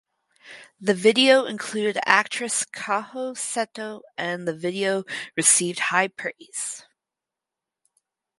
[0.79, 5.03] The video included actress Kaho Seto and the video
[5.37, 6.83] received high praise.